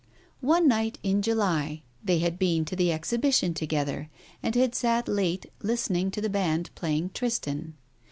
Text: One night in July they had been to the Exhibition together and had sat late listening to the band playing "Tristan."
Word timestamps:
One 0.39 0.67
night 0.67 0.97
in 1.03 1.21
July 1.21 1.83
they 2.03 2.17
had 2.17 2.39
been 2.39 2.65
to 2.65 2.75
the 2.75 2.91
Exhibition 2.91 3.53
together 3.53 4.09
and 4.41 4.55
had 4.55 4.73
sat 4.73 5.07
late 5.07 5.45
listening 5.61 6.09
to 6.09 6.21
the 6.21 6.27
band 6.27 6.71
playing 6.73 7.11
"Tristan." 7.13 7.75